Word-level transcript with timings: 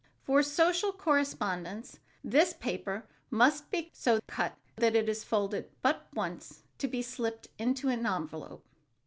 For 0.23 0.41
social 0.41 0.91
correspondence 0.91 1.99
this 2.23 2.53
paper 2.55 3.05
must 3.29 3.69
be 3.69 3.91
so 3.93 4.19
cut 4.25 4.57
that 4.77 4.95
it 4.95 5.07
is 5.07 5.23
folded 5.23 5.69
but 5.83 6.07
once 6.15 6.63
to 6.79 6.87
be 6.87 7.03
slipped 7.03 7.49
into 7.59 7.87
an 7.89 8.03
envelope. 8.07 8.65